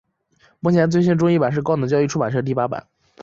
[0.59, 2.87] 目前最新中译版是高等教育出版社第八版。